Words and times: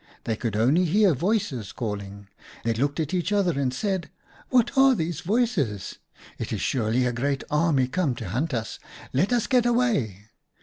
They 0.23 0.35
could 0.35 0.55
only 0.55 0.85
hear 0.85 1.13
voices 1.13 1.71
calling. 1.71 2.27
They 2.63 2.73
looked 2.73 2.99
at 2.99 3.13
each 3.13 3.31
other 3.31 3.59
and 3.59 3.71
said,' 3.71 4.09
What 4.49 4.75
are 4.75 4.95
these 4.95 5.21
voices? 5.21 5.99
1 6.37 6.47
1 6.49 6.55
is 6.55 6.59
surely 6.61 7.05
a 7.05 7.13
great 7.13 7.43
army 7.51 7.87
come 7.87 8.15
to 8.15 8.29
hunt 8.29 8.51
us. 8.51 8.79
Let 9.13 9.31
us 9.31 9.45
get 9.45 9.67
away.' 9.67 10.29